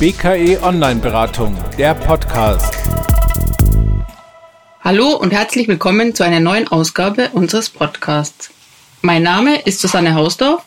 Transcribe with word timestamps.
BKE 0.00 0.58
Online 0.62 0.98
Beratung, 0.98 1.54
der 1.76 1.92
Podcast. 1.94 2.74
Hallo 4.80 5.14
und 5.14 5.30
herzlich 5.30 5.68
willkommen 5.68 6.14
zu 6.14 6.24
einer 6.24 6.40
neuen 6.40 6.68
Ausgabe 6.68 7.28
unseres 7.34 7.68
Podcasts. 7.68 8.50
Mein 9.02 9.22
Name 9.22 9.60
ist 9.60 9.78
Susanne 9.78 10.14
Hausdorf. 10.14 10.64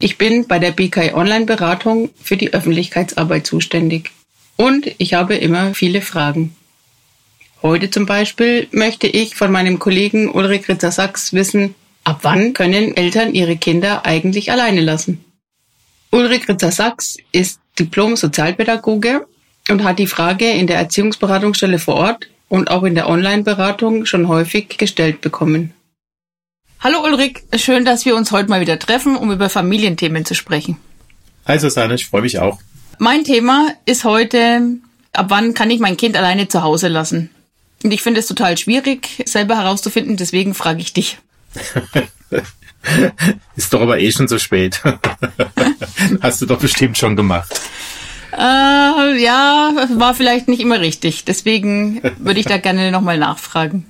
Ich 0.00 0.18
bin 0.18 0.46
bei 0.46 0.58
der 0.58 0.72
BKE 0.72 1.14
Online 1.14 1.46
Beratung 1.46 2.10
für 2.22 2.36
die 2.36 2.52
Öffentlichkeitsarbeit 2.52 3.46
zuständig. 3.46 4.10
Und 4.56 4.94
ich 4.98 5.14
habe 5.14 5.34
immer 5.36 5.72
viele 5.72 6.02
Fragen. 6.02 6.54
Heute 7.62 7.88
zum 7.88 8.04
Beispiel 8.04 8.68
möchte 8.70 9.06
ich 9.06 9.34
von 9.34 9.50
meinem 9.50 9.78
Kollegen 9.78 10.28
Ulrich 10.28 10.68
Ritzer-Sachs 10.68 11.32
wissen, 11.32 11.74
ab 12.04 12.18
wann 12.20 12.52
können 12.52 12.94
Eltern 12.98 13.32
ihre 13.32 13.56
Kinder 13.56 14.04
eigentlich 14.04 14.52
alleine 14.52 14.82
lassen? 14.82 15.24
Ulrich 16.10 16.46
Ritzer-Sachs 16.50 17.16
ist 17.32 17.60
Diplom-Sozialpädagoge 17.78 19.26
und 19.70 19.84
hat 19.84 19.98
die 19.98 20.06
Frage 20.06 20.50
in 20.50 20.66
der 20.66 20.78
Erziehungsberatungsstelle 20.78 21.78
vor 21.78 21.94
Ort 21.94 22.28
und 22.48 22.70
auch 22.70 22.84
in 22.84 22.94
der 22.94 23.08
Online-Beratung 23.08 24.06
schon 24.06 24.28
häufig 24.28 24.78
gestellt 24.78 25.20
bekommen. 25.20 25.72
Hallo 26.80 27.02
Ulrich, 27.02 27.42
schön, 27.56 27.84
dass 27.84 28.04
wir 28.04 28.14
uns 28.14 28.30
heute 28.30 28.50
mal 28.50 28.60
wieder 28.60 28.78
treffen, 28.78 29.16
um 29.16 29.32
über 29.32 29.48
Familienthemen 29.48 30.24
zu 30.24 30.34
sprechen. 30.34 30.76
Hi 31.46 31.58
Susanne, 31.58 31.94
ich 31.94 32.06
freue 32.06 32.22
mich 32.22 32.38
auch. 32.38 32.58
Mein 32.98 33.24
Thema 33.24 33.68
ist 33.86 34.04
heute, 34.04 34.76
ab 35.12 35.26
wann 35.28 35.54
kann 35.54 35.70
ich 35.70 35.80
mein 35.80 35.96
Kind 35.96 36.16
alleine 36.16 36.48
zu 36.48 36.62
Hause 36.62 36.88
lassen? 36.88 37.30
Und 37.82 37.92
ich 37.92 38.02
finde 38.02 38.20
es 38.20 38.26
total 38.26 38.56
schwierig, 38.56 39.22
selber 39.26 39.56
herauszufinden, 39.56 40.16
deswegen 40.16 40.54
frage 40.54 40.80
ich 40.80 40.92
dich. 40.92 41.18
ist 43.56 43.72
doch 43.72 43.80
aber 43.80 43.98
eh 43.98 44.10
schon 44.12 44.28
so 44.28 44.38
spät. 44.38 44.82
Hast 46.20 46.42
du 46.42 46.46
doch 46.46 46.58
bestimmt 46.58 46.98
schon 46.98 47.16
gemacht. 47.16 47.60
Äh, 48.32 49.22
ja, 49.22 49.72
war 49.94 50.14
vielleicht 50.14 50.48
nicht 50.48 50.60
immer 50.60 50.80
richtig. 50.80 51.24
Deswegen 51.24 52.02
würde 52.18 52.40
ich 52.40 52.46
da 52.46 52.58
gerne 52.58 52.90
nochmal 52.90 53.18
nachfragen. 53.18 53.86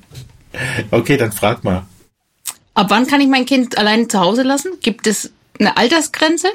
Okay, 0.91 1.17
dann 1.17 1.33
frag 1.33 1.65
mal. 1.65 1.87
Ab 2.75 2.87
wann 2.91 3.07
kann 3.07 3.21
ich 3.21 3.29
mein 3.29 3.47
Kind 3.47 3.79
allein 3.79 4.11
zu 4.11 4.21
Hause 4.21 4.43
lassen? 4.43 4.73
Gibt 4.83 5.07
es 5.07 5.33
eine 5.59 5.77
Altersgrenze? 5.77 6.49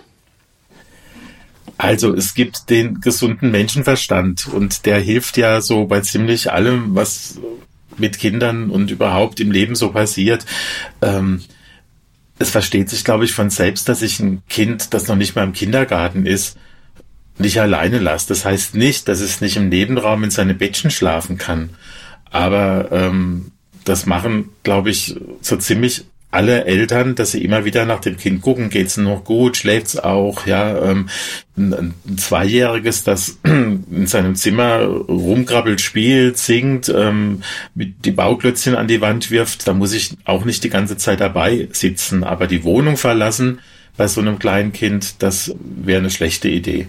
Also 1.77 2.13
es 2.13 2.33
gibt 2.33 2.69
den 2.69 2.99
gesunden 2.99 3.51
Menschenverstand 3.51 4.47
und 4.47 4.85
der 4.85 4.99
hilft 4.99 5.37
ja 5.37 5.61
so 5.61 5.85
bei 5.85 6.01
ziemlich 6.01 6.51
allem, 6.51 6.93
was 6.93 7.39
mit 7.97 8.19
Kindern 8.19 8.69
und 8.69 8.91
überhaupt 8.91 9.39
im 9.39 9.51
Leben 9.51 9.75
so 9.75 9.89
passiert. 9.91 10.45
Ähm, 11.01 11.41
es 12.39 12.49
versteht 12.49 12.89
sich, 12.89 13.03
glaube 13.03 13.25
ich, 13.25 13.33
von 13.33 13.49
selbst, 13.49 13.89
dass 13.89 14.01
ich 14.01 14.19
ein 14.19 14.41
Kind, 14.47 14.93
das 14.93 15.07
noch 15.07 15.17
nicht 15.17 15.35
mal 15.35 15.43
im 15.43 15.53
Kindergarten 15.53 16.25
ist, 16.25 16.57
nicht 17.37 17.59
alleine 17.59 17.99
lasse. 17.99 18.29
Das 18.29 18.45
heißt 18.45 18.75
nicht, 18.75 19.07
dass 19.07 19.19
es 19.19 19.41
nicht 19.41 19.57
im 19.57 19.69
Nebenraum 19.69 20.23
in 20.23 20.31
seine 20.31 20.53
Bettchen 20.53 20.89
schlafen 20.89 21.37
kann. 21.37 21.71
Aber 22.31 22.91
ähm, 22.91 23.51
das 23.83 24.05
machen, 24.05 24.49
glaube 24.63 24.89
ich, 24.89 25.15
so 25.41 25.57
ziemlich 25.57 26.05
alle 26.31 26.65
Eltern, 26.65 27.15
dass 27.15 27.31
sie 27.31 27.43
immer 27.43 27.65
wieder 27.65 27.85
nach 27.85 28.01
dem 28.01 28.17
Kind 28.17 28.41
gucken, 28.41 28.69
geht's 28.69 28.97
noch 28.97 29.23
gut, 29.23 29.57
schläft's 29.57 29.97
auch, 29.97 30.45
ja, 30.45 30.91
ähm, 30.91 31.09
ein, 31.57 31.73
ein 31.73 32.17
Zweijähriges, 32.17 33.03
das 33.03 33.39
in 33.43 34.05
seinem 34.05 34.35
Zimmer 34.35 34.83
rumkrabbelt, 34.83 35.81
spielt, 35.81 36.37
singt, 36.37 36.89
ähm, 36.89 37.41
mit 37.73 38.05
die 38.05 38.11
Bauklötzchen 38.11 38.75
an 38.75 38.87
die 38.87 39.01
Wand 39.01 39.31
wirft, 39.31 39.67
da 39.67 39.73
muss 39.73 39.93
ich 39.93 40.11
auch 40.25 40.45
nicht 40.45 40.63
die 40.63 40.69
ganze 40.69 40.97
Zeit 40.97 41.19
dabei 41.19 41.67
sitzen, 41.71 42.23
aber 42.23 42.45
die 42.45 42.63
Wohnung 42.63 42.97
verlassen 42.97 43.59
bei 43.97 44.07
so 44.07 44.21
einem 44.21 44.37
kleinen 44.37 44.71
Kind, 44.71 45.23
das 45.23 45.53
wäre 45.59 45.99
eine 45.99 46.11
schlechte 46.11 46.47
Idee. 46.47 46.87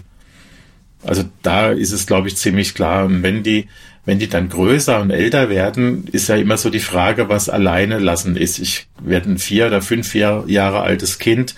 Also 1.03 1.23
da 1.41 1.71
ist 1.71 1.91
es, 1.91 2.05
glaube 2.05 2.27
ich, 2.27 2.37
ziemlich 2.37 2.73
klar. 2.73 3.05
Und 3.05 3.23
wenn 3.23 3.43
die 3.43 3.67
wenn 4.03 4.17
die 4.17 4.27
dann 4.27 4.49
größer 4.49 4.99
und 4.99 5.11
älter 5.11 5.49
werden, 5.49 6.07
ist 6.11 6.27
ja 6.27 6.35
immer 6.35 6.57
so 6.57 6.71
die 6.71 6.79
Frage, 6.79 7.29
was 7.29 7.49
alleine 7.49 7.99
lassen 7.99 8.35
ist. 8.35 8.57
Ich 8.57 8.87
werde 8.99 9.29
ein 9.29 9.37
vier 9.37 9.67
oder 9.67 9.81
fünf 9.81 10.15
Jahr, 10.15 10.47
Jahre 10.49 10.81
altes 10.81 11.19
Kind, 11.19 11.53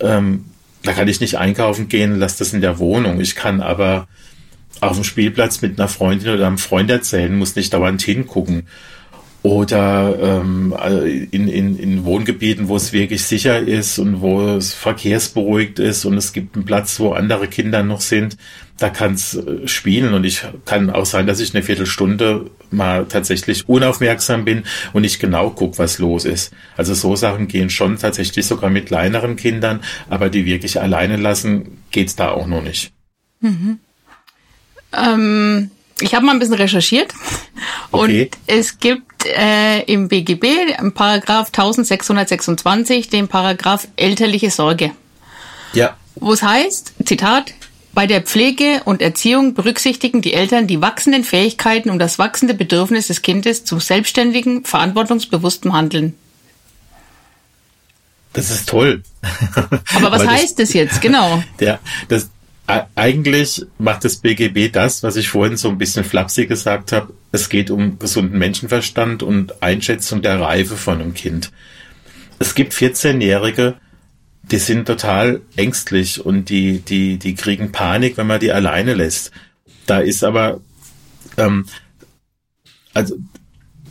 ähm, 0.00 0.44
da 0.82 0.92
kann 0.92 1.08
ich 1.08 1.20
nicht 1.20 1.36
einkaufen 1.36 1.88
gehen, 1.88 2.18
lass 2.18 2.36
das 2.36 2.52
in 2.52 2.60
der 2.60 2.78
Wohnung. 2.78 3.20
Ich 3.20 3.34
kann 3.34 3.60
aber 3.60 4.06
auf 4.80 4.94
dem 4.94 5.04
Spielplatz 5.04 5.62
mit 5.62 5.80
einer 5.80 5.88
Freundin 5.88 6.34
oder 6.34 6.46
einem 6.46 6.58
Freund 6.58 6.90
erzählen, 6.90 7.36
muss 7.36 7.56
nicht 7.56 7.72
dauernd 7.72 8.02
hingucken 8.02 8.66
oder 9.42 10.40
ähm, 10.42 10.74
in, 11.30 11.48
in, 11.48 11.78
in 11.78 12.04
Wohngebieten, 12.04 12.68
wo 12.68 12.76
es 12.76 12.92
wirklich 12.92 13.24
sicher 13.24 13.60
ist 13.60 13.98
und 13.98 14.20
wo 14.20 14.56
es 14.56 14.74
verkehrsberuhigt 14.74 15.78
ist 15.78 16.04
und 16.04 16.16
es 16.16 16.32
gibt 16.32 16.56
einen 16.56 16.64
Platz, 16.64 16.98
wo 16.98 17.12
andere 17.12 17.46
Kinder 17.46 17.82
noch 17.82 18.00
sind, 18.00 18.36
da 18.78 18.90
kann 18.90 19.14
es 19.14 19.34
äh, 19.34 19.66
spielen 19.66 20.12
und 20.14 20.24
ich 20.24 20.42
kann 20.64 20.90
auch 20.90 21.06
sein, 21.06 21.26
dass 21.26 21.40
ich 21.40 21.54
eine 21.54 21.62
Viertelstunde 21.62 22.50
mal 22.70 23.06
tatsächlich 23.06 23.68
unaufmerksam 23.68 24.44
bin 24.44 24.64
und 24.92 25.02
nicht 25.02 25.18
genau 25.18 25.50
gucke, 25.50 25.78
was 25.78 25.98
los 25.98 26.24
ist. 26.24 26.52
Also 26.76 26.94
so 26.94 27.16
Sachen 27.16 27.48
gehen 27.48 27.70
schon 27.70 27.98
tatsächlich 27.98 28.46
sogar 28.46 28.70
mit 28.70 28.86
kleineren 28.86 29.36
Kindern, 29.36 29.80
aber 30.10 30.28
die 30.28 30.44
wirklich 30.44 30.80
alleine 30.80 31.16
lassen, 31.16 31.82
geht's 31.90 32.16
da 32.16 32.30
auch 32.30 32.46
noch 32.46 32.62
nicht. 32.62 32.92
Mhm. 33.40 33.78
Ähm, 34.92 35.70
ich 36.00 36.14
habe 36.14 36.26
mal 36.26 36.32
ein 36.32 36.38
bisschen 36.38 36.54
recherchiert 36.54 37.12
okay. 37.90 38.24
und 38.24 38.36
es 38.46 38.78
gibt 38.78 39.24
äh, 39.24 39.82
im 39.84 40.08
BGB, 40.08 40.44
im 40.78 40.92
Paragraph 40.92 41.48
1626, 41.48 43.08
den 43.08 43.28
Paragraph 43.28 43.88
elterliche 43.96 44.50
Sorge. 44.50 44.92
Ja. 45.72 45.96
Wo 46.16 46.32
es 46.32 46.42
heißt, 46.42 46.94
Zitat, 47.04 47.54
bei 47.96 48.06
der 48.06 48.20
Pflege 48.20 48.82
und 48.84 49.00
Erziehung 49.00 49.54
berücksichtigen 49.54 50.20
die 50.20 50.34
Eltern 50.34 50.66
die 50.66 50.82
wachsenden 50.82 51.24
Fähigkeiten 51.24 51.88
und 51.88 51.98
das 51.98 52.18
wachsende 52.18 52.52
Bedürfnis 52.52 53.06
des 53.06 53.22
Kindes 53.22 53.64
zum 53.64 53.80
selbstständigen, 53.80 54.66
verantwortungsbewussten 54.66 55.72
Handeln. 55.72 56.12
Das 58.34 58.50
ist 58.50 58.68
toll. 58.68 59.02
Aber 59.94 60.12
was 60.12 60.26
heißt 60.28 60.58
das, 60.58 60.68
das 60.68 60.74
jetzt 60.74 61.00
genau? 61.00 61.42
Der, 61.58 61.80
das, 62.08 62.28
eigentlich 62.66 63.64
macht 63.78 64.04
das 64.04 64.16
BGB 64.16 64.70
das, 64.70 65.02
was 65.02 65.16
ich 65.16 65.30
vorhin 65.30 65.56
so 65.56 65.70
ein 65.70 65.78
bisschen 65.78 66.04
flapsig 66.04 66.50
gesagt 66.50 66.92
habe. 66.92 67.14
Es 67.32 67.48
geht 67.48 67.70
um 67.70 67.98
gesunden 67.98 68.38
Menschenverstand 68.38 69.22
und 69.22 69.62
Einschätzung 69.62 70.20
der 70.20 70.38
Reife 70.38 70.76
von 70.76 71.00
einem 71.00 71.14
Kind. 71.14 71.50
Es 72.38 72.54
gibt 72.54 72.74
14-Jährige, 72.74 73.76
die 74.50 74.58
sind 74.58 74.86
total 74.86 75.40
ängstlich 75.56 76.24
und 76.24 76.48
die, 76.48 76.78
die, 76.78 77.18
die 77.18 77.34
kriegen 77.34 77.72
Panik, 77.72 78.16
wenn 78.16 78.26
man 78.26 78.40
die 78.40 78.52
alleine 78.52 78.94
lässt. 78.94 79.32
Da 79.86 79.98
ist 79.98 80.22
aber, 80.22 80.60
ähm, 81.36 81.66
also 82.94 83.16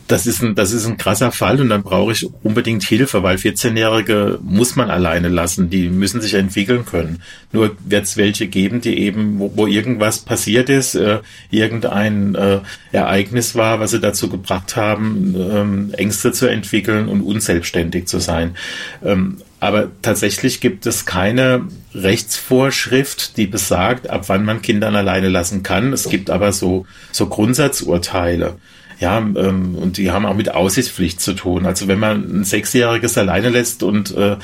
das 0.08 0.26
ist 0.26 0.42
ein, 0.42 0.54
das 0.54 0.72
ist 0.72 0.86
ein 0.86 0.96
krasser 0.96 1.32
Fall 1.32 1.60
und 1.60 1.68
dann 1.68 1.82
brauche 1.82 2.12
ich 2.12 2.28
unbedingt 2.42 2.84
Hilfe, 2.84 3.22
weil 3.22 3.36
14-Jährige 3.36 4.38
muss 4.42 4.76
man 4.76 4.90
alleine 4.90 5.28
lassen, 5.28 5.68
die 5.68 5.88
müssen 5.88 6.20
sich 6.20 6.34
entwickeln 6.34 6.84
können. 6.84 7.22
Nur 7.52 7.76
wird 7.84 8.04
es 8.04 8.16
welche 8.16 8.46
geben, 8.46 8.80
die 8.80 8.98
eben, 8.98 9.38
wo, 9.38 9.52
wo 9.56 9.66
irgendwas 9.66 10.20
passiert 10.20 10.68
ist, 10.68 10.94
äh, 10.94 11.20
irgendein 11.50 12.34
äh, 12.34 12.60
Ereignis 12.92 13.56
war, 13.56 13.80
was 13.80 13.90
sie 13.90 14.00
dazu 14.00 14.28
gebracht 14.28 14.76
haben, 14.76 15.34
ähm, 15.36 15.94
Ängste 15.94 16.32
zu 16.32 16.46
entwickeln 16.46 17.08
und 17.08 17.22
unselbstständig 17.22 18.06
zu 18.06 18.20
sein. 18.20 18.56
Ähm, 19.04 19.38
aber 19.66 19.88
tatsächlich 20.02 20.60
gibt 20.60 20.86
es 20.86 21.06
keine 21.06 21.66
Rechtsvorschrift, 21.94 23.36
die 23.36 23.46
besagt, 23.46 24.08
ab 24.08 24.28
wann 24.28 24.44
man 24.44 24.62
Kindern 24.62 24.94
alleine 24.94 25.28
lassen 25.28 25.62
kann. 25.62 25.92
Es 25.92 26.08
gibt 26.08 26.30
aber 26.30 26.52
so, 26.52 26.86
so 27.12 27.26
Grundsatzurteile. 27.26 28.56
Ja, 28.98 29.18
ähm, 29.18 29.74
und 29.74 29.98
die 29.98 30.10
haben 30.10 30.24
auch 30.24 30.36
mit 30.36 30.54
Aussichtspflicht 30.54 31.20
zu 31.20 31.34
tun. 31.34 31.66
Also 31.66 31.88
wenn 31.88 31.98
man 31.98 32.40
ein 32.40 32.44
Sechsjähriges 32.44 33.18
alleine 33.18 33.50
lässt 33.50 33.82
und 33.82 34.16
äh, 34.16 34.36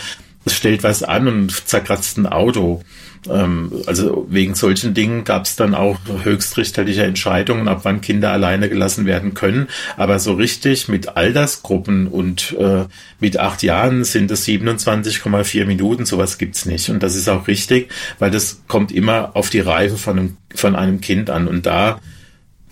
es 0.45 0.55
stellt 0.55 0.83
was 0.83 1.03
an 1.03 1.29
und 1.29 1.69
zerkratzt 1.69 2.19
ein 2.19 2.27
Auto. 2.27 2.83
Ähm, 3.31 3.71
also 3.87 4.27
wegen 4.29 4.55
solchen 4.55 4.95
Dingen 4.95 5.25
gab 5.25 5.45
es 5.45 5.57
dann 5.57 5.75
auch 5.75 5.99
höchstrichterliche 6.25 7.05
Entscheidungen, 7.05 7.69
ab 7.69 7.81
wann 7.85 8.01
Kinder 8.01 8.33
alleine 8.33 8.69
gelassen 8.69 9.07
werden 9.07 9.35
können. 9.35 9.69
Aber 9.97 10.19
so 10.19 10.35
richtig 10.35 10.89
mit 10.89 11.17
Altersgruppen 11.17 12.09
und 12.09 12.57
äh, 12.59 12.87
mit 13.21 13.39
acht 13.39 13.63
Jahren 13.63 14.05
sind 14.05 14.31
es 14.31 14.47
27,4 14.47 15.65
Minuten, 15.65 16.07
sowas 16.07 16.39
gibt's 16.39 16.67
nicht. 16.67 16.91
Und 16.91 17.03
das 17.03 17.15
ist 17.15 17.29
auch 17.29 17.47
richtig, 17.47 17.91
weil 18.19 18.31
das 18.31 18.63
kommt 18.67 18.91
immer 18.91 19.37
auf 19.37 19.51
die 19.51 19.61
Reife 19.61 19.97
von 19.97 20.19
einem, 20.19 20.37
von 20.55 20.75
einem 20.75 21.01
Kind 21.01 21.31
an. 21.31 21.47
Und 21.47 21.67
da 21.67 22.01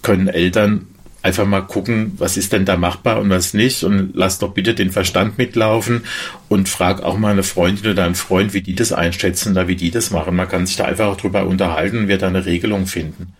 können 0.03 0.29
Eltern 0.29 0.87
einfach 1.23 1.47
mal 1.47 1.63
gucken, 1.63 2.13
was 2.19 2.37
ist 2.37 2.53
denn 2.53 2.65
da 2.65 2.77
machbar 2.77 3.21
und 3.21 3.31
was 3.31 3.55
nicht 3.55 3.85
und 3.85 4.13
lass 4.15 4.39
doch 4.39 4.53
bitte 4.53 4.75
den 4.75 4.91
Verstand 4.91 5.39
mitlaufen 5.39 6.05
und 6.49 6.69
frag 6.69 7.03
auch 7.03 7.19
mal 7.19 7.33
eine 7.33 7.43
Freundin 7.43 7.91
oder 7.93 8.05
einen 8.05 8.15
Freund, 8.15 8.55
wie 8.55 8.63
die 8.63 8.75
das 8.75 8.93
einschätzen 8.93 9.53
oder 9.53 9.69
wie 9.69 9.77
die 9.77 9.91
das 9.91 10.11
machen. 10.11 10.37
Man 10.37 10.49
kann 10.49 10.67
sich 10.67 10.77
da 10.77 10.85
einfach 10.85 11.07
auch 11.07 11.17
drüber 11.17 11.47
unterhalten 11.47 11.99
und 11.99 12.09
wird 12.09 12.23
da 12.23 12.29
eine 12.29 12.47
Regelung 12.47 12.87
finden. 12.87 13.35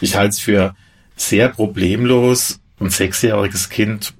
Ich 0.00 0.16
halte 0.16 0.30
es 0.30 0.40
für 0.40 0.74
sehr 1.16 1.48
problemlos, 1.48 2.60
ein 2.80 2.90
sechsjähriges 2.90 3.68
Kind 3.68 4.14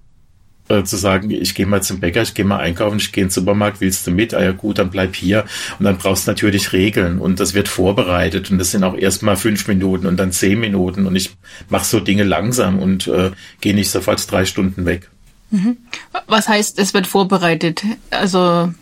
äh, 0.68 0.84
zu 0.84 0.96
sagen, 0.96 1.30
ich 1.30 1.54
gehe 1.54 1.66
mal 1.66 1.82
zum 1.82 2.00
Bäcker, 2.00 2.22
ich 2.22 2.34
gehe 2.34 2.44
mal 2.44 2.58
einkaufen, 2.58 2.98
ich 2.98 3.12
gehe 3.12 3.22
in 3.22 3.28
den 3.28 3.32
Supermarkt, 3.32 3.80
willst 3.80 4.06
du 4.06 4.10
mit? 4.10 4.34
Ah 4.34 4.42
ja 4.42 4.52
gut, 4.52 4.78
dann 4.78 4.90
bleib 4.90 5.14
hier. 5.14 5.44
Und 5.78 5.84
dann 5.84 5.98
brauchst 5.98 6.26
du 6.26 6.30
natürlich 6.30 6.72
Regeln 6.72 7.18
und 7.18 7.40
das 7.40 7.54
wird 7.54 7.68
vorbereitet 7.68 8.50
und 8.50 8.58
das 8.58 8.70
sind 8.70 8.84
auch 8.84 8.96
erstmal 8.96 9.36
fünf 9.36 9.66
Minuten 9.68 10.06
und 10.06 10.16
dann 10.16 10.32
zehn 10.32 10.58
Minuten 10.60 11.06
und 11.06 11.16
ich 11.16 11.30
mache 11.68 11.84
so 11.84 12.00
Dinge 12.00 12.24
langsam 12.24 12.78
und 12.78 13.06
äh, 13.08 13.30
gehe 13.60 13.74
nicht 13.74 13.90
sofort 13.90 14.30
drei 14.30 14.44
Stunden 14.44 14.86
weg. 14.86 15.08
Mhm. 15.50 15.78
Was 16.26 16.48
heißt, 16.48 16.78
es 16.78 16.94
wird 16.94 17.06
vorbereitet? 17.06 17.82
Also 18.10 18.72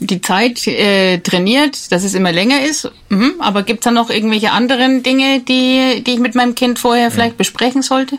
die 0.00 0.20
Zeit 0.20 0.66
äh, 0.66 1.18
trainiert, 1.18 1.92
dass 1.92 2.04
es 2.04 2.14
immer 2.14 2.32
länger 2.32 2.64
ist. 2.64 2.90
Mhm. 3.08 3.34
Aber 3.40 3.62
gibt's 3.62 3.84
da 3.84 3.90
noch 3.90 4.10
irgendwelche 4.10 4.52
anderen 4.52 5.02
Dinge, 5.02 5.40
die, 5.40 6.02
die 6.04 6.12
ich 6.12 6.18
mit 6.18 6.34
meinem 6.34 6.54
Kind 6.54 6.78
vorher 6.78 7.10
vielleicht 7.10 7.32
ja. 7.32 7.38
besprechen 7.38 7.82
sollte? 7.82 8.18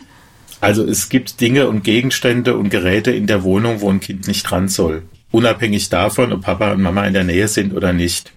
Also 0.60 0.84
es 0.84 1.08
gibt 1.08 1.40
Dinge 1.40 1.68
und 1.68 1.84
Gegenstände 1.84 2.56
und 2.56 2.70
Geräte 2.70 3.10
in 3.10 3.26
der 3.26 3.42
Wohnung, 3.42 3.80
wo 3.80 3.90
ein 3.90 4.00
Kind 4.00 4.28
nicht 4.28 4.42
dran 4.42 4.68
soll. 4.68 5.02
Unabhängig 5.30 5.88
davon, 5.88 6.32
ob 6.32 6.42
Papa 6.42 6.72
und 6.72 6.82
Mama 6.82 7.06
in 7.06 7.14
der 7.14 7.24
Nähe 7.24 7.48
sind 7.48 7.74
oder 7.74 7.92
nicht. 7.92 8.32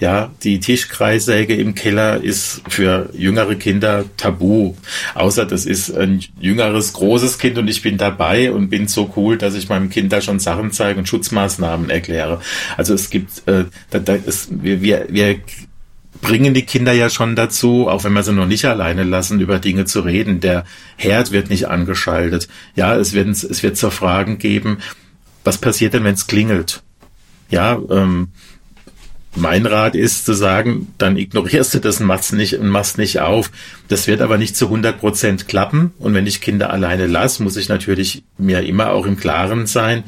Ja, 0.00 0.30
die 0.42 0.60
Tischkreissäge 0.60 1.54
im 1.54 1.74
Keller 1.74 2.22
ist 2.22 2.62
für 2.68 3.10
jüngere 3.12 3.54
Kinder 3.54 4.06
tabu. 4.16 4.74
Außer 5.14 5.44
das 5.44 5.66
ist 5.66 5.94
ein 5.94 6.24
jüngeres, 6.40 6.94
großes 6.94 7.38
Kind 7.38 7.58
und 7.58 7.68
ich 7.68 7.82
bin 7.82 7.98
dabei 7.98 8.50
und 8.50 8.70
bin 8.70 8.88
so 8.88 9.12
cool, 9.14 9.36
dass 9.36 9.54
ich 9.54 9.68
meinem 9.68 9.90
Kind 9.90 10.10
da 10.10 10.22
schon 10.22 10.38
Sachen 10.38 10.72
zeige 10.72 10.98
und 10.98 11.06
Schutzmaßnahmen 11.06 11.90
erkläre. 11.90 12.40
Also 12.78 12.94
es 12.94 13.10
gibt, 13.10 13.46
äh, 13.46 13.66
da, 13.90 13.98
da 13.98 14.14
ist, 14.14 14.48
wir, 14.62 14.80
wir, 14.80 15.06
wir 15.10 15.38
bringen 16.20 16.54
die 16.54 16.66
Kinder 16.66 16.92
ja 16.92 17.08
schon 17.08 17.36
dazu, 17.36 17.88
auch 17.88 18.04
wenn 18.04 18.12
wir 18.12 18.22
sie 18.22 18.32
noch 18.32 18.46
nicht 18.46 18.64
alleine 18.64 19.04
lassen, 19.04 19.40
über 19.40 19.58
Dinge 19.58 19.84
zu 19.84 20.00
reden. 20.00 20.40
Der 20.40 20.64
Herd 20.96 21.32
wird 21.32 21.50
nicht 21.50 21.68
angeschaltet. 21.68 22.48
Ja, 22.74 22.96
es 22.96 23.12
wird, 23.12 23.28
es 23.28 23.62
wird 23.62 23.76
zur 23.76 23.90
Fragen 23.90 24.38
geben, 24.38 24.78
was 25.44 25.58
passiert 25.58 25.94
denn, 25.94 26.04
wenn 26.04 26.14
es 26.14 26.26
klingelt? 26.26 26.82
Ja, 27.48 27.80
ähm, 27.90 28.28
mein 29.36 29.64
Rat 29.64 29.94
ist 29.94 30.26
zu 30.26 30.32
sagen, 30.32 30.92
dann 30.98 31.16
ignorierst 31.16 31.74
du 31.74 31.78
das 31.78 32.00
und 32.00 32.06
machst 32.06 32.32
nicht, 32.32 32.58
und 32.58 32.68
machst 32.68 32.98
nicht 32.98 33.20
auf. 33.20 33.50
Das 33.86 34.08
wird 34.08 34.22
aber 34.22 34.38
nicht 34.38 34.56
zu 34.56 34.66
100 34.66 34.98
Prozent 34.98 35.46
klappen. 35.46 35.92
Und 35.98 36.14
wenn 36.14 36.26
ich 36.26 36.40
Kinder 36.40 36.70
alleine 36.70 37.06
lasse, 37.06 37.42
muss 37.42 37.56
ich 37.56 37.68
natürlich 37.68 38.24
mir 38.38 38.62
immer 38.62 38.90
auch 38.90 39.06
im 39.06 39.16
Klaren 39.16 39.66
sein, 39.66 40.02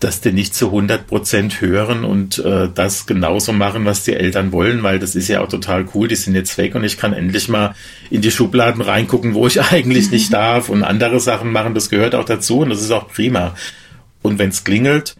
dass 0.00 0.22
die 0.22 0.32
nicht 0.32 0.54
zu 0.54 0.66
100 0.66 1.06
Prozent 1.06 1.60
hören 1.60 2.04
und 2.04 2.38
äh, 2.38 2.68
das 2.74 3.06
genauso 3.06 3.52
machen, 3.52 3.84
was 3.84 4.04
die 4.04 4.14
Eltern 4.14 4.52
wollen, 4.52 4.82
weil 4.82 4.98
das 4.98 5.14
ist 5.14 5.28
ja 5.28 5.42
auch 5.42 5.48
total 5.48 5.86
cool. 5.94 6.08
Die 6.08 6.16
sind 6.16 6.34
jetzt 6.34 6.56
weg 6.56 6.74
und 6.74 6.82
ich 6.82 6.96
kann 6.96 7.12
endlich 7.12 7.48
mal 7.48 7.74
in 8.10 8.22
die 8.22 8.30
Schubladen 8.30 8.80
reingucken, 8.80 9.34
wo 9.34 9.46
ich 9.46 9.60
eigentlich 9.72 10.10
nicht 10.10 10.32
darf 10.32 10.70
und 10.70 10.82
andere 10.82 11.20
Sachen 11.20 11.52
machen. 11.52 11.74
Das 11.74 11.90
gehört 11.90 12.14
auch 12.14 12.24
dazu 12.24 12.60
und 12.60 12.70
das 12.70 12.80
ist 12.80 12.90
auch 12.90 13.08
prima. 13.08 13.54
Und 14.22 14.38
wenn 14.38 14.48
es 14.48 14.64
klingelt, 14.64 15.14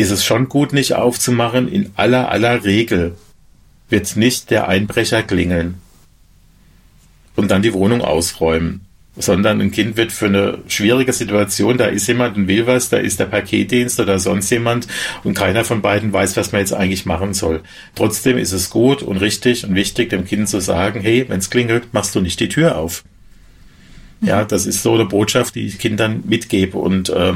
ist 0.00 0.10
es 0.10 0.24
schon 0.24 0.48
gut, 0.48 0.72
nicht 0.72 0.94
aufzumachen. 0.94 1.68
In 1.68 1.90
aller, 1.94 2.30
aller 2.30 2.64
Regel 2.64 3.16
wird 3.90 4.16
nicht 4.16 4.50
der 4.50 4.68
Einbrecher 4.68 5.22
klingeln 5.22 5.74
und 7.36 7.50
dann 7.50 7.62
die 7.62 7.74
Wohnung 7.74 8.00
ausräumen, 8.00 8.82
sondern 9.16 9.60
ein 9.60 9.70
Kind 9.70 9.96
wird 9.96 10.12
für 10.12 10.26
eine 10.26 10.58
schwierige 10.68 11.12
Situation, 11.12 11.76
da 11.76 11.86
ist 11.86 12.06
jemand 12.06 12.36
und 12.36 12.48
will 12.48 12.66
was, 12.66 12.88
da 12.88 12.96
ist 12.96 13.20
der 13.20 13.26
Paketdienst 13.26 14.00
oder 14.00 14.18
sonst 14.18 14.48
jemand 14.50 14.86
und 15.22 15.34
keiner 15.34 15.64
von 15.64 15.82
beiden 15.82 16.12
weiß, 16.12 16.36
was 16.36 16.52
man 16.52 16.60
jetzt 16.60 16.72
eigentlich 16.72 17.04
machen 17.04 17.34
soll. 17.34 17.60
Trotzdem 17.94 18.38
ist 18.38 18.52
es 18.52 18.70
gut 18.70 19.02
und 19.02 19.18
richtig 19.18 19.64
und 19.64 19.74
wichtig, 19.74 20.10
dem 20.10 20.24
Kind 20.24 20.48
zu 20.48 20.60
sagen, 20.60 21.00
hey, 21.00 21.26
wenn 21.28 21.40
es 21.40 21.50
klingelt, 21.50 21.92
machst 21.92 22.14
du 22.14 22.20
nicht 22.20 22.40
die 22.40 22.48
Tür 22.48 22.78
auf. 22.78 23.04
Ja, 24.22 24.44
das 24.44 24.66
ist 24.66 24.82
so 24.82 24.94
eine 24.94 25.06
Botschaft, 25.06 25.54
die 25.54 25.66
ich 25.66 25.78
Kindern 25.78 26.22
mitgebe 26.26 26.78
und 26.78 27.08
äh, 27.08 27.32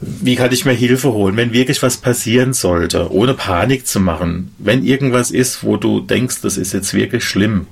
wie 0.00 0.36
kann 0.36 0.52
ich 0.52 0.64
mir 0.64 0.72
Hilfe 0.72 1.12
holen, 1.12 1.36
wenn 1.36 1.52
wirklich 1.52 1.82
was 1.82 1.96
passieren 1.96 2.52
sollte, 2.52 3.12
ohne 3.12 3.34
Panik 3.34 3.86
zu 3.86 3.98
machen. 3.98 4.54
Wenn 4.58 4.84
irgendwas 4.84 5.30
ist, 5.30 5.64
wo 5.64 5.76
du 5.76 6.00
denkst, 6.00 6.40
das 6.42 6.56
ist 6.56 6.72
jetzt 6.72 6.94
wirklich 6.94 7.24
schlimm, 7.24 7.66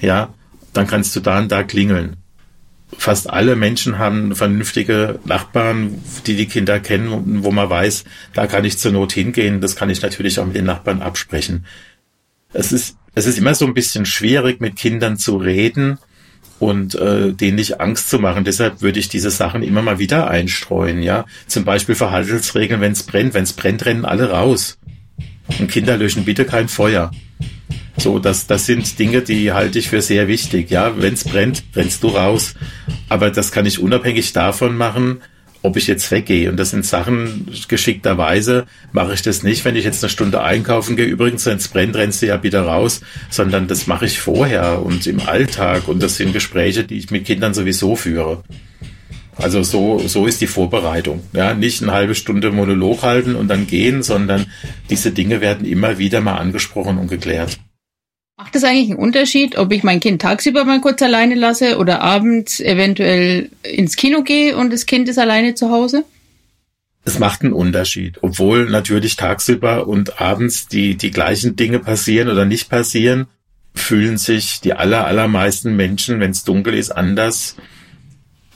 ja, 0.00 0.32
dann 0.72 0.86
kannst 0.86 1.14
du 1.16 1.20
da 1.20 1.38
und 1.38 1.50
da 1.50 1.64
klingeln. 1.64 2.16
Fast 2.96 3.30
alle 3.30 3.56
Menschen 3.56 3.98
haben 3.98 4.34
vernünftige 4.34 5.18
Nachbarn, 5.24 6.02
die 6.26 6.36
die 6.36 6.46
Kinder 6.46 6.80
kennen, 6.80 7.42
wo 7.44 7.50
man 7.50 7.70
weiß, 7.70 8.04
da 8.32 8.46
kann 8.46 8.64
ich 8.64 8.78
zur 8.78 8.92
Not 8.92 9.12
hingehen. 9.12 9.60
Das 9.60 9.76
kann 9.76 9.90
ich 9.90 10.02
natürlich 10.02 10.38
auch 10.38 10.46
mit 10.46 10.56
den 10.56 10.64
Nachbarn 10.64 11.02
absprechen. 11.02 11.66
Es 12.52 12.72
ist, 12.72 12.96
es 13.14 13.26
ist 13.26 13.38
immer 13.38 13.54
so 13.54 13.64
ein 13.64 13.74
bisschen 13.74 14.06
schwierig, 14.06 14.60
mit 14.60 14.76
Kindern 14.76 15.16
zu 15.16 15.36
reden, 15.36 15.98
und 16.60 16.94
äh, 16.94 17.32
denen 17.32 17.56
nicht 17.56 17.80
Angst 17.80 18.10
zu 18.10 18.18
machen. 18.18 18.44
Deshalb 18.44 18.82
würde 18.82 19.00
ich 19.00 19.08
diese 19.08 19.30
Sachen 19.30 19.62
immer 19.62 19.82
mal 19.82 19.98
wieder 19.98 20.28
einstreuen, 20.30 21.02
ja. 21.02 21.24
Zum 21.46 21.64
Beispiel 21.64 21.94
Verhaltensregeln, 21.94 22.80
wenn 22.80 22.92
es 22.92 23.02
brennt. 23.02 23.34
Wenn 23.34 23.44
es 23.44 23.54
brennt, 23.54 23.84
rennen 23.86 24.04
alle 24.04 24.30
raus. 24.30 24.78
Und 25.58 25.70
Kinder 25.70 25.96
löschen 25.96 26.24
bitte 26.24 26.44
kein 26.44 26.68
Feuer. 26.68 27.10
So, 27.96 28.18
das, 28.18 28.46
das 28.46 28.66
sind 28.66 28.98
Dinge, 28.98 29.22
die 29.22 29.52
halte 29.52 29.78
ich 29.78 29.88
für 29.88 30.02
sehr 30.02 30.28
wichtig. 30.28 30.70
Ja, 30.70 31.00
wenn 31.00 31.14
es 31.14 31.24
brennt, 31.24 31.64
rennst 31.74 32.02
du 32.02 32.08
raus. 32.08 32.54
Aber 33.08 33.30
das 33.30 33.52
kann 33.52 33.66
ich 33.66 33.80
unabhängig 33.80 34.32
davon 34.32 34.76
machen, 34.76 35.20
ob 35.62 35.76
ich 35.76 35.86
jetzt 35.86 36.10
weggehe. 36.10 36.50
Und 36.50 36.56
das 36.56 36.70
sind 36.70 36.84
Sachen, 36.84 37.48
geschickterweise 37.68 38.66
mache 38.92 39.14
ich 39.14 39.22
das 39.22 39.42
nicht, 39.42 39.64
wenn 39.64 39.76
ich 39.76 39.84
jetzt 39.84 40.02
eine 40.02 40.10
Stunde 40.10 40.42
einkaufen 40.42 40.96
gehe. 40.96 41.06
Übrigens, 41.06 41.46
wenn 41.46 41.58
es 41.58 41.68
brennt, 41.68 41.96
rennst 41.96 42.22
du 42.22 42.26
ja 42.26 42.42
wieder 42.42 42.62
raus, 42.62 43.00
sondern 43.30 43.68
das 43.68 43.86
mache 43.86 44.06
ich 44.06 44.18
vorher 44.18 44.82
und 44.82 45.06
im 45.06 45.20
Alltag. 45.20 45.88
Und 45.88 46.02
das 46.02 46.16
sind 46.16 46.32
Gespräche, 46.32 46.84
die 46.84 46.98
ich 46.98 47.10
mit 47.10 47.24
Kindern 47.24 47.54
sowieso 47.54 47.96
führe. 47.96 48.42
Also 49.36 49.62
so, 49.62 49.98
so 50.06 50.26
ist 50.26 50.40
die 50.40 50.46
Vorbereitung. 50.46 51.22
Ja, 51.32 51.54
nicht 51.54 51.82
eine 51.82 51.92
halbe 51.92 52.14
Stunde 52.14 52.50
Monolog 52.50 53.02
halten 53.02 53.34
und 53.34 53.48
dann 53.48 53.66
gehen, 53.66 54.02
sondern 54.02 54.46
diese 54.90 55.12
Dinge 55.12 55.40
werden 55.40 55.66
immer 55.66 55.98
wieder 55.98 56.20
mal 56.20 56.36
angesprochen 56.36 56.98
und 56.98 57.08
geklärt. 57.08 57.58
Macht 58.40 58.56
es 58.56 58.64
eigentlich 58.64 58.88
einen 58.88 58.98
Unterschied, 58.98 59.58
ob 59.58 59.70
ich 59.70 59.82
mein 59.82 60.00
Kind 60.00 60.22
tagsüber 60.22 60.64
mal 60.64 60.80
kurz 60.80 61.02
alleine 61.02 61.34
lasse 61.34 61.76
oder 61.76 62.00
abends 62.00 62.58
eventuell 62.58 63.50
ins 63.62 63.96
Kino 63.96 64.22
gehe 64.22 64.56
und 64.56 64.72
das 64.72 64.86
Kind 64.86 65.10
ist 65.10 65.18
alleine 65.18 65.54
zu 65.54 65.68
Hause? 65.68 66.04
Es 67.04 67.18
macht 67.18 67.42
einen 67.42 67.52
Unterschied, 67.52 68.16
obwohl 68.22 68.70
natürlich 68.70 69.16
tagsüber 69.16 69.86
und 69.86 70.22
abends 70.22 70.68
die, 70.68 70.96
die 70.96 71.10
gleichen 71.10 71.54
Dinge 71.54 71.80
passieren 71.80 72.30
oder 72.30 72.46
nicht 72.46 72.70
passieren, 72.70 73.26
fühlen 73.74 74.16
sich 74.16 74.62
die 74.62 74.72
aller, 74.72 75.06
allermeisten 75.06 75.76
Menschen, 75.76 76.18
wenn 76.18 76.30
es 76.30 76.42
dunkel 76.42 76.72
ist, 76.72 76.92
anders 76.92 77.56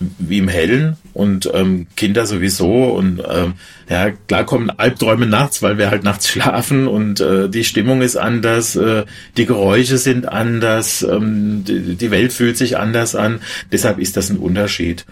wie 0.00 0.38
im 0.38 0.48
Hellen 0.48 0.96
und 1.12 1.48
ähm, 1.54 1.86
Kinder 1.96 2.26
sowieso 2.26 2.84
und 2.86 3.22
ähm, 3.28 3.54
ja 3.88 4.10
klar 4.10 4.44
kommen 4.44 4.70
Albträume 4.70 5.26
nachts, 5.26 5.62
weil 5.62 5.78
wir 5.78 5.90
halt 5.90 6.02
nachts 6.02 6.28
schlafen 6.30 6.88
und 6.88 7.20
äh, 7.20 7.48
die 7.48 7.64
Stimmung 7.64 8.02
ist 8.02 8.16
anders, 8.16 8.76
äh, 8.76 9.04
die 9.36 9.46
Geräusche 9.46 9.98
sind 9.98 10.28
anders, 10.28 11.02
ähm, 11.02 11.64
die, 11.64 11.94
die 11.94 12.10
Welt 12.10 12.32
fühlt 12.32 12.56
sich 12.56 12.76
anders 12.76 13.14
an. 13.14 13.40
Deshalb 13.70 13.98
ist 13.98 14.16
das 14.16 14.30
ein 14.30 14.38
Unterschied. 14.38 15.06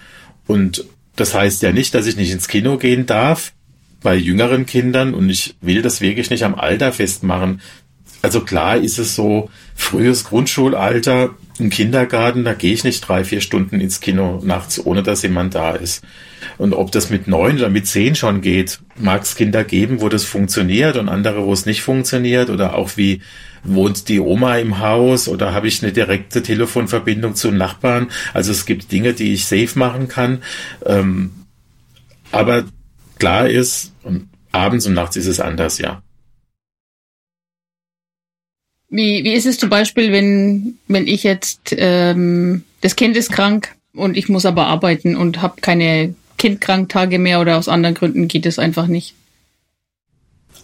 Und 0.46 0.84
das 1.16 1.34
heißt 1.34 1.62
ja 1.62 1.72
nicht, 1.72 1.94
dass 1.94 2.06
ich 2.06 2.16
nicht 2.16 2.32
ins 2.32 2.48
Kino 2.48 2.76
gehen 2.76 3.06
darf 3.06 3.52
bei 4.02 4.16
jüngeren 4.16 4.66
Kindern 4.66 5.14
und 5.14 5.30
ich 5.30 5.54
will 5.60 5.82
das 5.82 6.00
wirklich 6.00 6.30
nicht 6.30 6.42
am 6.44 6.56
Alter 6.56 6.92
festmachen. 6.92 7.60
Also 8.22 8.40
klar 8.40 8.76
ist 8.76 8.98
es 8.98 9.14
so, 9.14 9.50
frühes 9.74 10.24
Grundschulalter, 10.24 11.30
im 11.58 11.70
Kindergarten, 11.70 12.44
da 12.44 12.54
gehe 12.54 12.72
ich 12.72 12.84
nicht 12.84 13.06
drei, 13.06 13.24
vier 13.24 13.40
Stunden 13.40 13.80
ins 13.80 14.00
Kino 14.00 14.40
nachts, 14.42 14.84
ohne 14.84 15.02
dass 15.02 15.22
jemand 15.22 15.54
da 15.54 15.72
ist. 15.72 16.02
Und 16.58 16.74
ob 16.74 16.92
das 16.92 17.10
mit 17.10 17.28
neun 17.28 17.56
oder 17.56 17.68
mit 17.68 17.86
zehn 17.86 18.14
schon 18.14 18.40
geht, 18.40 18.80
mag 18.96 19.22
es 19.22 19.36
Kinder 19.36 19.64
geben, 19.64 20.00
wo 20.00 20.08
das 20.08 20.24
funktioniert 20.24 20.96
und 20.96 21.08
andere, 21.08 21.44
wo 21.44 21.52
es 21.52 21.66
nicht 21.66 21.82
funktioniert 21.82 22.50
oder 22.50 22.74
auch 22.74 22.96
wie 22.96 23.20
wohnt 23.64 24.08
die 24.08 24.20
Oma 24.20 24.56
im 24.56 24.80
Haus 24.80 25.28
oder 25.28 25.54
habe 25.54 25.68
ich 25.68 25.82
eine 25.82 25.92
direkte 25.92 26.42
Telefonverbindung 26.42 27.34
zu 27.34 27.52
Nachbarn. 27.52 28.08
Also 28.34 28.50
es 28.50 28.66
gibt 28.66 28.90
Dinge, 28.90 29.12
die 29.12 29.34
ich 29.34 29.44
safe 29.44 29.78
machen 29.78 30.08
kann. 30.08 30.42
Ähm, 30.84 31.30
aber 32.32 32.64
klar 33.18 33.48
ist, 33.48 33.92
abends 34.50 34.86
und 34.86 34.94
nachts 34.94 35.16
ist 35.16 35.26
es 35.26 35.38
anders, 35.38 35.78
ja. 35.78 36.02
Wie, 38.92 39.24
wie 39.24 39.32
ist 39.32 39.46
es 39.46 39.56
zum 39.56 39.70
Beispiel, 39.70 40.12
wenn, 40.12 40.74
wenn 40.86 41.06
ich 41.06 41.22
jetzt, 41.22 41.74
ähm, 41.78 42.62
das 42.82 42.94
Kind 42.94 43.16
ist 43.16 43.32
krank 43.32 43.74
und 43.94 44.18
ich 44.18 44.28
muss 44.28 44.44
aber 44.44 44.66
arbeiten 44.66 45.16
und 45.16 45.40
habe 45.40 45.62
keine 45.62 46.14
Kindkranktage 46.36 47.18
mehr 47.18 47.40
oder 47.40 47.56
aus 47.56 47.68
anderen 47.68 47.94
Gründen 47.94 48.28
geht 48.28 48.44
es 48.44 48.58
einfach 48.58 48.88
nicht? 48.88 49.14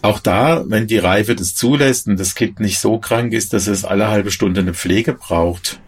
Auch 0.03 0.19
da, 0.19 0.63
wenn 0.67 0.85
die 0.85 0.99
Reife 0.99 1.35
das 1.35 1.55
zulässt 1.55 2.07
und 2.07 2.19
das 2.19 2.35
Kind 2.35 2.59
nicht 2.59 2.79
so 2.79 2.99
krank 2.99 3.33
ist, 3.33 3.51
dass 3.53 3.65
es 3.65 3.83
alle 3.83 4.09
halbe 4.09 4.29
Stunde 4.29 4.61
eine 4.61 4.75
Pflege 4.75 5.13
braucht, 5.13 5.79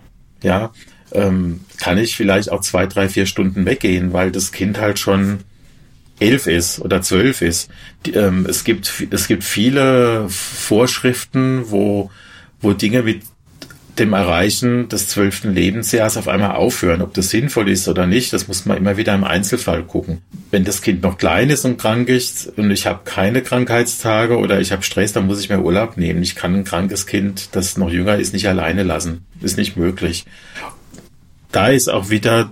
ja, 0.42 0.72
ähm, 1.12 1.62
kann 1.78 2.00
ich 2.00 2.16
vielleicht 2.16 2.52
auch 2.52 2.62
zwei, 2.62 2.88
drei, 2.88 3.08
vier 3.08 3.28
Stunden 3.28 3.68
weggehen, 3.68 4.14
weil 4.14 4.32
das 4.32 4.52
Kind 4.52 4.80
halt 4.80 4.98
schon 4.98 5.42
elf 6.20 6.48
ist 6.48 6.80
oder 6.80 7.04
zwölf 7.04 7.44
ist. 7.44 7.70
Die, 8.08 8.14
ähm, 8.14 8.48
es 8.50 8.64
gibt 8.64 8.92
es 9.12 9.28
gibt 9.28 9.44
viele 9.44 10.26
Vorschriften, 10.28 11.70
wo 11.70 12.10
wo 12.62 12.74
Dinge 12.74 13.04
mit 13.04 13.24
dem 14.00 14.14
Erreichen 14.14 14.88
des 14.88 15.08
zwölften 15.08 15.54
Lebensjahres 15.54 16.18
auf 16.18 16.28
einmal 16.28 16.56
aufhören. 16.56 17.02
Ob 17.02 17.14
das 17.14 17.30
sinnvoll 17.30 17.70
ist 17.70 17.88
oder 17.88 18.08
nicht, 18.08 18.32
das 18.32 18.48
muss 18.48 18.66
man 18.66 18.78
immer 18.78 18.98
wieder 18.98 19.14
im 19.14 19.24
Einzelfall 19.24 19.84
gucken. 19.84 20.22
Wenn 20.50 20.64
das 20.64 20.82
Kind 20.82 21.04
noch 21.04 21.18
klein 21.18 21.50
ist 21.50 21.66
und 21.66 21.78
krank 21.78 22.08
ist 22.08 22.58
und 22.58 22.72
ich 22.72 22.88
habe 22.88 23.02
keine 23.04 23.42
Krankheitstage 23.42 24.38
oder 24.38 24.60
ich 24.62 24.72
habe 24.72 24.84
Stress, 24.84 25.14
dann 25.14 25.28
muss 25.28 25.42
ich 25.42 25.50
mir 25.50 25.62
Urlaub 25.62 25.98
nehmen. 25.98 26.24
Ich 26.24 26.36
kann 26.36 26.56
ein 26.56 26.64
krankes 26.64 27.06
Kind, 27.06 27.50
das 27.52 27.78
noch 27.78 27.90
jünger 27.90 28.18
ist, 28.18 28.34
nicht 28.34 28.48
alleine 28.48 28.84
lassen. 28.84 29.26
Ist 29.42 29.58
nicht 29.58 29.76
möglich. 29.76 30.26
Da 31.52 31.68
ist 31.68 31.90
auch 31.90 32.10
wieder 32.10 32.50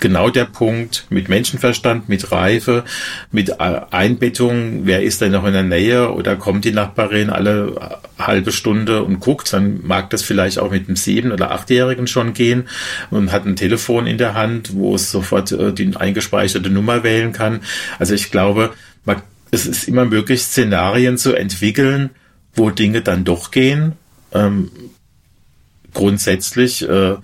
genau 0.00 0.30
der 0.30 0.46
Punkt 0.46 1.06
mit 1.10 1.28
Menschenverstand, 1.28 2.08
mit 2.08 2.32
Reife, 2.32 2.84
mit 3.30 3.60
Einbettung, 3.60 4.80
wer 4.84 5.02
ist 5.02 5.20
denn 5.20 5.32
noch 5.32 5.44
in 5.44 5.52
der 5.52 5.62
Nähe 5.62 6.12
oder 6.12 6.36
kommt 6.36 6.64
die 6.64 6.72
Nachbarin 6.72 7.30
alle 7.30 8.00
halbe 8.18 8.52
Stunde 8.52 9.04
und 9.04 9.20
guckt, 9.20 9.52
dann 9.52 9.80
mag 9.84 10.10
das 10.10 10.22
vielleicht 10.22 10.58
auch 10.58 10.70
mit 10.70 10.88
einem 10.88 10.96
sieben- 10.96 11.32
oder 11.32 11.50
achtjährigen 11.52 12.06
schon 12.06 12.32
gehen 12.32 12.68
und 13.10 13.32
hat 13.32 13.46
ein 13.46 13.56
Telefon 13.56 14.06
in 14.06 14.18
der 14.18 14.34
Hand, 14.34 14.74
wo 14.74 14.94
es 14.94 15.10
sofort 15.10 15.52
äh, 15.52 15.72
die 15.72 15.94
eingespeicherte 15.96 16.70
Nummer 16.70 17.04
wählen 17.04 17.32
kann. 17.32 17.60
Also 17.98 18.14
ich 18.14 18.30
glaube, 18.30 18.72
es 19.52 19.66
ist 19.66 19.86
immer 19.86 20.06
möglich, 20.06 20.42
Szenarien 20.42 21.18
zu 21.18 21.34
entwickeln, 21.34 22.10
wo 22.54 22.70
Dinge 22.70 23.02
dann 23.02 23.24
doch 23.24 23.50
gehen. 23.50 23.92
Ähm, 24.32 24.70
grundsätzlich 25.92 26.88
äh, 26.88 27.16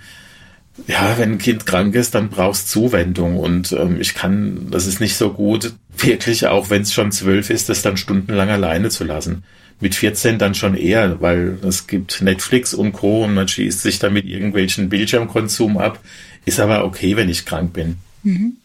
ja, 0.87 1.18
wenn 1.18 1.32
ein 1.32 1.38
Kind 1.38 1.66
krank 1.66 1.94
ist, 1.94 2.14
dann 2.14 2.28
brauchst 2.28 2.70
Zuwendung 2.70 3.37
und 3.38 3.73
ähm, 3.73 4.00
ich 4.00 4.14
kann, 4.14 4.68
das 4.70 4.87
ist 4.87 5.00
nicht 5.00 5.16
so 5.16 5.32
gut, 5.32 5.75
wirklich, 5.97 6.47
auch 6.47 6.70
wenn 6.70 6.82
es 6.82 6.92
schon 6.92 7.12
zwölf 7.12 7.50
ist, 7.50 7.68
das 7.68 7.82
dann 7.82 7.97
stundenlang 7.97 8.49
alleine 8.49 8.90
zu 8.90 9.04
lassen. 9.04 9.44
Mit 9.80 9.94
14 9.94 10.38
dann 10.38 10.54
schon 10.54 10.76
eher, 10.76 11.20
weil 11.20 11.58
es 11.62 11.87
gibt 11.87 12.20
Netflix 12.23 12.75
und 12.75 12.92
Co. 12.92 13.25
und 13.25 13.35
man 13.35 13.47
schießt 13.47 13.82
sich 13.82 13.99
dann 13.99 14.12
mit 14.12 14.25
irgendwelchen 14.25 14.88
Bildschirmkonsum 14.88 15.78
ab. 15.78 16.00
Ist 16.44 16.58
aber 16.58 16.85
okay, 16.85 17.16
wenn 17.16 17.28
ich 17.28 17.47
krank 17.47 17.73
bin. 17.75 17.97
Mhm. 18.25 18.56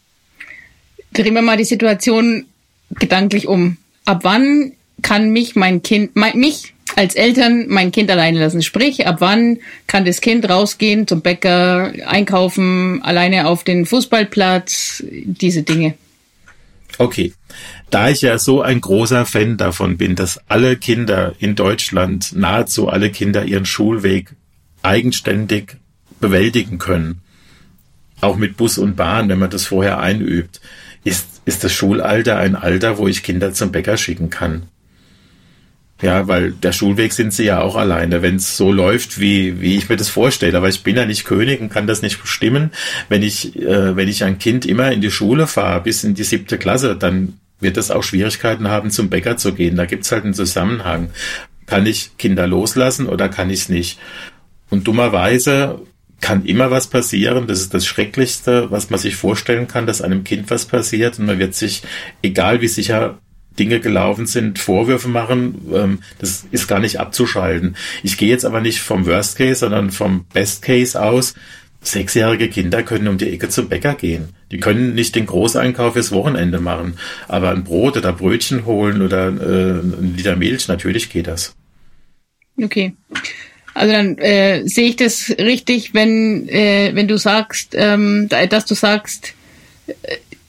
Drehen 1.12 1.34
wir 1.34 1.42
mal 1.42 1.56
die 1.56 1.64
Situation 1.64 2.46
gedanklich 2.90 3.46
um. 3.46 3.76
Ab 4.04 4.20
wann 4.22 4.72
kann 5.02 5.30
mich 5.30 5.54
mein 5.54 5.82
Kind, 5.82 6.16
mein, 6.16 6.36
mich 6.36 6.73
als 6.96 7.14
Eltern 7.14 7.66
mein 7.68 7.92
Kind 7.92 8.10
alleine 8.10 8.38
lassen. 8.38 8.62
Sprich, 8.62 9.06
ab 9.06 9.16
wann 9.20 9.58
kann 9.86 10.04
das 10.04 10.20
Kind 10.20 10.48
rausgehen 10.48 11.06
zum 11.06 11.20
Bäcker, 11.20 11.92
einkaufen, 12.06 13.02
alleine 13.02 13.46
auf 13.46 13.64
den 13.64 13.86
Fußballplatz, 13.86 15.02
diese 15.08 15.62
Dinge. 15.62 15.94
Okay. 16.98 17.32
Da 17.90 18.08
ich 18.10 18.22
ja 18.22 18.38
so 18.38 18.62
ein 18.62 18.80
großer 18.80 19.26
Fan 19.26 19.56
davon 19.56 19.96
bin, 19.96 20.16
dass 20.16 20.40
alle 20.48 20.76
Kinder 20.76 21.34
in 21.38 21.54
Deutschland, 21.54 22.32
nahezu 22.34 22.88
alle 22.88 23.10
Kinder 23.10 23.44
ihren 23.44 23.66
Schulweg 23.66 24.30
eigenständig 24.82 25.76
bewältigen 26.20 26.78
können, 26.78 27.20
auch 28.20 28.36
mit 28.36 28.56
Bus 28.56 28.78
und 28.78 28.96
Bahn, 28.96 29.28
wenn 29.28 29.38
man 29.38 29.50
das 29.50 29.66
vorher 29.66 30.00
einübt, 30.00 30.60
ist, 31.04 31.26
ist 31.44 31.62
das 31.62 31.72
Schulalter 31.72 32.38
ein 32.38 32.56
Alter, 32.56 32.98
wo 32.98 33.06
ich 33.06 33.22
Kinder 33.22 33.52
zum 33.52 33.70
Bäcker 33.70 33.96
schicken 33.96 34.30
kann. 34.30 34.64
Ja, 36.04 36.28
weil 36.28 36.50
der 36.52 36.72
Schulweg 36.72 37.14
sind 37.14 37.32
sie 37.32 37.44
ja 37.44 37.62
auch 37.62 37.76
alleine, 37.76 38.20
wenn 38.20 38.36
es 38.36 38.58
so 38.58 38.70
läuft, 38.70 39.18
wie, 39.20 39.62
wie 39.62 39.78
ich 39.78 39.88
mir 39.88 39.96
das 39.96 40.10
vorstelle. 40.10 40.58
Aber 40.58 40.68
ich 40.68 40.82
bin 40.82 40.96
ja 40.96 41.06
nicht 41.06 41.24
König 41.24 41.62
und 41.62 41.70
kann 41.70 41.86
das 41.86 42.02
nicht 42.02 42.20
bestimmen. 42.20 42.72
Wenn 43.08 43.22
ich, 43.22 43.56
äh, 43.56 43.96
wenn 43.96 44.08
ich 44.08 44.22
ein 44.22 44.38
Kind 44.38 44.66
immer 44.66 44.92
in 44.92 45.00
die 45.00 45.10
Schule 45.10 45.46
fahre, 45.46 45.80
bis 45.80 46.04
in 46.04 46.12
die 46.12 46.24
siebte 46.24 46.58
Klasse, 46.58 46.94
dann 46.94 47.38
wird 47.58 47.78
es 47.78 47.90
auch 47.90 48.02
Schwierigkeiten 48.02 48.68
haben, 48.68 48.90
zum 48.90 49.08
Bäcker 49.08 49.38
zu 49.38 49.54
gehen. 49.54 49.76
Da 49.76 49.86
gibt's 49.86 50.12
halt 50.12 50.24
einen 50.24 50.34
Zusammenhang. 50.34 51.08
Kann 51.64 51.86
ich 51.86 52.18
Kinder 52.18 52.46
loslassen 52.46 53.06
oder 53.06 53.30
kann 53.30 53.48
ich 53.48 53.60
es 53.60 53.68
nicht? 53.70 53.98
Und 54.68 54.86
dummerweise 54.86 55.80
kann 56.20 56.44
immer 56.44 56.70
was 56.70 56.88
passieren. 56.88 57.46
Das 57.46 57.62
ist 57.62 57.72
das 57.72 57.86
Schrecklichste, 57.86 58.70
was 58.70 58.90
man 58.90 59.00
sich 59.00 59.16
vorstellen 59.16 59.68
kann, 59.68 59.86
dass 59.86 60.02
einem 60.02 60.22
Kind 60.22 60.50
was 60.50 60.66
passiert. 60.66 61.18
Und 61.18 61.24
man 61.24 61.38
wird 61.38 61.54
sich, 61.54 61.82
egal 62.22 62.60
wie 62.60 62.68
sicher 62.68 63.18
Dinge 63.58 63.80
gelaufen 63.80 64.26
sind, 64.26 64.58
Vorwürfe 64.58 65.08
machen, 65.08 65.70
ähm, 65.72 65.98
das 66.18 66.44
ist 66.50 66.68
gar 66.68 66.80
nicht 66.80 67.00
abzuschalten. 67.00 67.76
Ich 68.02 68.16
gehe 68.16 68.28
jetzt 68.28 68.44
aber 68.44 68.60
nicht 68.60 68.80
vom 68.80 69.06
Worst 69.06 69.36
Case, 69.36 69.60
sondern 69.60 69.90
vom 69.90 70.24
Best 70.32 70.62
Case 70.62 71.00
aus. 71.00 71.34
Sechsjährige 71.80 72.48
Kinder 72.48 72.82
können 72.82 73.08
um 73.08 73.18
die 73.18 73.30
Ecke 73.30 73.48
zum 73.50 73.68
Bäcker 73.68 73.94
gehen. 73.94 74.30
Die 74.50 74.58
können 74.58 74.94
nicht 74.94 75.14
den 75.14 75.26
Großeinkauf 75.26 75.92
fürs 75.92 76.12
Wochenende 76.12 76.60
machen, 76.60 76.94
aber 77.28 77.50
ein 77.50 77.64
Brot 77.64 77.96
oder 77.96 78.12
Brötchen 78.12 78.64
holen 78.64 79.02
oder 79.02 79.28
äh, 79.28 79.80
ein 79.80 80.14
Liter 80.16 80.36
Milch, 80.36 80.66
natürlich 80.68 81.10
geht 81.10 81.26
das. 81.26 81.54
Okay. 82.60 82.94
Also 83.74 83.92
dann 83.92 84.18
äh, 84.18 84.66
sehe 84.66 84.88
ich 84.88 84.96
das 84.96 85.34
richtig, 85.38 85.92
wenn, 85.94 86.48
äh, 86.48 86.92
wenn 86.94 87.08
du 87.08 87.18
sagst, 87.18 87.74
ähm, 87.74 88.28
dass 88.28 88.64
du 88.66 88.74
sagst, 88.74 89.34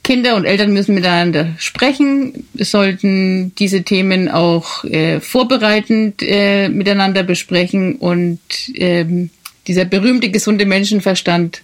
Kinder 0.05 0.35
und 0.35 0.45
Eltern 0.45 0.71
müssen 0.71 0.93
miteinander 0.93 1.55
sprechen, 1.57 2.47
sollten 2.53 3.55
diese 3.55 3.81
Themen 3.81 4.29
auch 4.29 4.83
äh, 4.83 5.19
vorbereitend 5.19 6.21
äh, 6.21 6.69
miteinander 6.69 7.23
besprechen 7.23 7.95
und 7.95 8.39
ähm, 8.75 9.31
dieser 9.65 9.85
berühmte 9.85 10.29
gesunde 10.29 10.67
Menschenverstand 10.67 11.63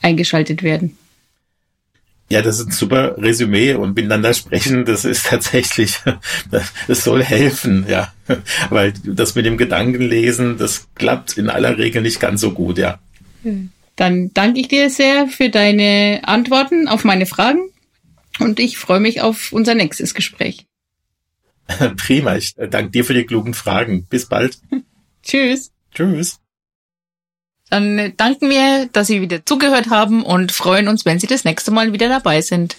eingeschaltet 0.00 0.62
werden. 0.62 0.96
Ja, 2.30 2.40
das 2.40 2.58
ist 2.58 2.68
ein 2.68 2.72
super 2.72 3.18
Resümee 3.18 3.74
und 3.74 3.94
miteinander 3.94 4.32
sprechen, 4.32 4.86
das 4.86 5.04
ist 5.04 5.26
tatsächlich, 5.26 5.98
das 6.88 7.04
soll 7.04 7.22
helfen, 7.22 7.84
ja. 7.86 8.14
Weil 8.70 8.94
das 9.04 9.34
mit 9.34 9.44
dem 9.44 9.58
Gedankenlesen, 9.58 10.56
das 10.56 10.88
klappt 10.94 11.36
in 11.36 11.50
aller 11.50 11.76
Regel 11.76 12.00
nicht 12.00 12.18
ganz 12.18 12.40
so 12.40 12.52
gut, 12.52 12.78
ja. 12.78 12.98
Hm. 13.42 13.72
Dann 13.98 14.30
danke 14.32 14.60
ich 14.60 14.68
dir 14.68 14.90
sehr 14.90 15.26
für 15.26 15.50
deine 15.50 16.20
Antworten 16.22 16.86
auf 16.86 17.02
meine 17.02 17.26
Fragen 17.26 17.58
und 18.38 18.60
ich 18.60 18.78
freue 18.78 19.00
mich 19.00 19.22
auf 19.22 19.52
unser 19.52 19.74
nächstes 19.74 20.14
Gespräch. 20.14 20.66
Prima, 21.96 22.36
ich 22.36 22.54
danke 22.54 22.92
dir 22.92 23.04
für 23.04 23.14
die 23.14 23.26
klugen 23.26 23.54
Fragen. 23.54 24.06
Bis 24.06 24.26
bald. 24.26 24.60
Tschüss. 25.24 25.72
Tschüss. 25.92 26.38
Dann 27.70 28.14
danken 28.16 28.48
wir, 28.48 28.88
dass 28.92 29.08
Sie 29.08 29.20
wieder 29.20 29.44
zugehört 29.44 29.90
haben 29.90 30.22
und 30.22 30.52
freuen 30.52 30.86
uns, 30.86 31.04
wenn 31.04 31.18
Sie 31.18 31.26
das 31.26 31.44
nächste 31.44 31.72
Mal 31.72 31.92
wieder 31.92 32.08
dabei 32.08 32.40
sind. 32.40 32.76